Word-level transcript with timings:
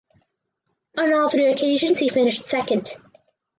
On 0.97 1.13
all 1.13 1.29
three 1.29 1.51
occasions 1.53 1.99
he 1.99 2.09
finished 2.09 2.45
second. 2.47 2.97